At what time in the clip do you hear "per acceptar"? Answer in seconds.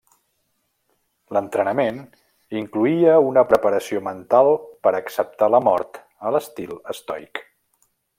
4.87-5.51